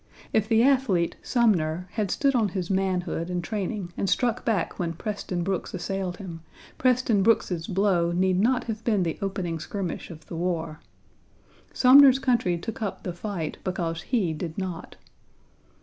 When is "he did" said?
14.01-14.57